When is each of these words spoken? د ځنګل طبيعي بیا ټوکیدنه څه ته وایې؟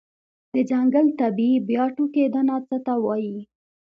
د 0.53 0.55
ځنګل 0.69 1.05
طبيعي 1.21 1.57
بیا 1.69 1.83
ټوکیدنه 1.95 2.55
څه 2.67 2.77
ته 2.85 2.93
وایې؟ 3.03 3.39